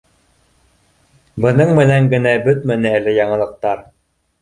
[1.45, 3.89] Бының менән генә бөтмәне әле яңылыҡтар.